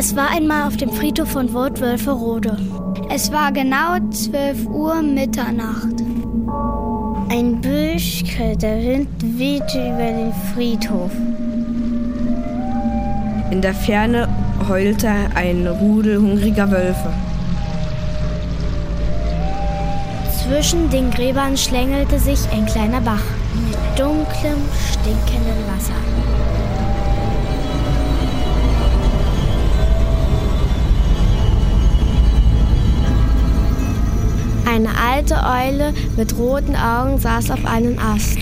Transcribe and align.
Es 0.00 0.14
war 0.14 0.30
einmal 0.30 0.68
auf 0.68 0.76
dem 0.76 0.92
Friedhof 0.92 1.30
von 1.30 1.52
Wortwölferode. 1.52 2.56
Es 3.10 3.32
war 3.32 3.50
genau 3.50 3.98
12 4.12 4.66
Uhr 4.68 5.02
Mitternacht. 5.02 6.00
Ein 7.28 7.60
Büschke, 7.60 8.56
der 8.56 8.80
Wind 8.80 9.08
wehte 9.20 9.88
über 9.88 10.06
den 10.06 10.32
Friedhof. 10.54 11.10
In 13.50 13.60
der 13.60 13.74
Ferne 13.74 14.28
heulte 14.68 15.10
ein 15.34 15.66
Rudel 15.66 16.20
hungriger 16.20 16.70
Wölfe. 16.70 17.12
Zwischen 20.44 20.88
den 20.90 21.10
Gräbern 21.10 21.56
schlängelte 21.56 22.20
sich 22.20 22.38
ein 22.52 22.66
kleiner 22.66 23.00
Bach 23.00 23.24
mit 23.52 23.98
dunklem, 23.98 24.62
stinkendem 24.92 25.66
Wasser. 25.66 26.47
Eine 34.78 34.96
alte 34.96 35.34
Eule 35.34 35.92
mit 36.16 36.38
roten 36.38 36.76
Augen 36.76 37.18
saß 37.18 37.50
auf 37.50 37.64
einem 37.64 37.98
Ast. 37.98 38.38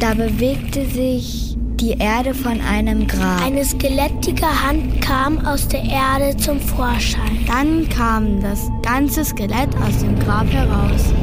Da 0.00 0.14
bewegte 0.14 0.84
sich 0.84 1.56
die 1.76 1.92
Erde 1.92 2.34
von 2.34 2.60
einem 2.60 3.06
Grab. 3.06 3.40
Eine 3.40 3.64
skelettige 3.64 4.46
Hand 4.46 5.00
kam 5.00 5.46
aus 5.46 5.68
der 5.68 5.84
Erde 5.84 6.36
zum 6.38 6.58
Vorschein. 6.58 7.38
Dann 7.46 7.88
kam 7.88 8.42
das 8.42 8.68
ganze 8.82 9.24
Skelett 9.24 9.68
aus 9.76 9.96
dem 10.00 10.18
Grab 10.18 10.52
heraus. 10.52 11.14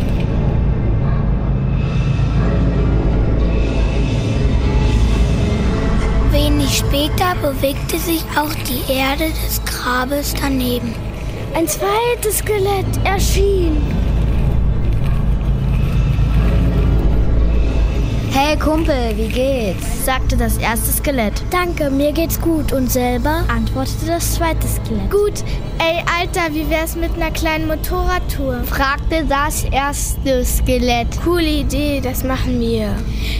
Wenig 6.31 6.77
später 6.77 7.35
bewegte 7.41 7.99
sich 7.99 8.23
auch 8.37 8.53
die 8.63 8.93
Erde 8.93 9.25
des 9.25 9.61
Grabes 9.65 10.33
daneben. 10.39 11.10
Ein 11.53 11.67
zweites 11.67 12.37
Skelett 12.37 12.85
erschien. 13.03 13.77
Hey 18.33 18.57
Kumpel, 18.57 19.17
wie 19.17 19.27
geht's? 19.27 20.05
sagte 20.05 20.37
das 20.37 20.57
erste 20.57 20.91
Skelett. 20.93 21.33
Danke, 21.49 21.89
mir 21.89 22.13
geht's 22.13 22.39
gut. 22.39 22.71
Und 22.71 22.89
selber? 22.89 23.43
antwortete 23.49 24.05
das 24.07 24.35
zweite 24.35 24.65
Skelett. 24.65 25.11
Gut. 25.11 25.43
Ey, 25.77 26.01
Alter, 26.17 26.53
wie 26.53 26.69
wär's 26.69 26.95
mit 26.95 27.13
einer 27.15 27.31
kleinen 27.31 27.67
Motorradtour? 27.67 28.63
fragte 28.63 29.25
das 29.27 29.65
erste 29.65 30.45
Skelett. 30.45 31.07
Coole 31.21 31.49
Idee, 31.49 31.99
das 32.01 32.23
machen 32.23 32.61
wir. 32.61 32.95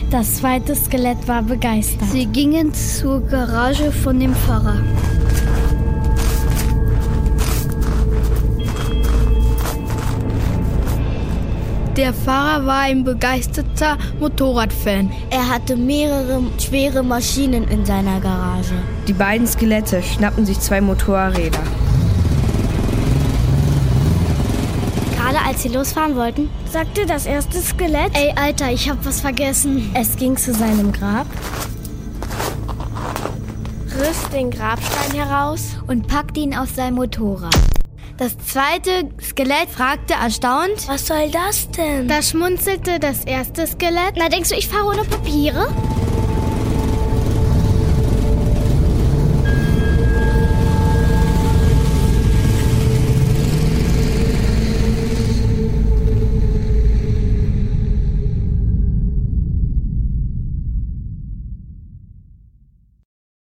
Das 0.09 0.35
zweite 0.35 0.75
Skelett 0.75 1.25
war 1.29 1.41
begeistert. 1.43 2.09
Sie 2.11 2.25
gingen 2.25 2.73
zur 2.73 3.21
Garage 3.21 3.93
von 3.93 4.19
dem 4.19 4.35
Pfarrer. 4.35 4.81
Der 12.01 12.15
Fahrer 12.15 12.65
war 12.65 12.79
ein 12.79 13.03
begeisterter 13.03 13.95
Motorradfan. 14.19 15.11
Er 15.29 15.47
hatte 15.47 15.75
mehrere 15.75 16.41
schwere 16.57 17.03
Maschinen 17.03 17.67
in 17.67 17.85
seiner 17.85 18.19
Garage. 18.19 18.73
Die 19.07 19.13
beiden 19.13 19.45
Skelette 19.45 20.01
schnappten 20.01 20.47
sich 20.47 20.59
zwei 20.59 20.81
Motorräder. 20.81 21.59
Gerade 25.15 25.45
als 25.45 25.61
sie 25.61 25.69
losfahren 25.69 26.15
wollten, 26.15 26.49
sagte 26.71 27.05
das 27.05 27.27
erste 27.27 27.59
Skelett: 27.61 28.17
Ey, 28.17 28.33
Alter, 28.35 28.71
ich 28.71 28.89
hab 28.89 29.05
was 29.05 29.21
vergessen. 29.21 29.91
Es 29.93 30.15
ging 30.15 30.35
zu 30.37 30.55
seinem 30.55 30.91
Grab, 30.91 31.27
Riss 33.99 34.27
den 34.33 34.49
Grabstein 34.49 35.11
heraus. 35.13 35.77
und 35.85 36.07
packte 36.07 36.39
ihn 36.39 36.55
auf 36.55 36.69
sein 36.75 36.95
Motorrad. 36.95 37.53
Das 38.21 38.37
zweite 38.37 39.09
Skelett 39.19 39.67
fragte 39.67 40.13
erstaunt, 40.13 40.87
Was 40.87 41.07
soll 41.07 41.31
das 41.31 41.71
denn? 41.71 42.07
Da 42.07 42.21
schmunzelte 42.21 42.99
das 42.99 43.25
erste 43.25 43.65
Skelett. 43.65 44.13
Na, 44.15 44.29
denkst 44.29 44.49
du, 44.49 44.55
ich 44.55 44.67
fahre 44.67 44.89
ohne 44.89 45.03
Papiere? 45.05 45.67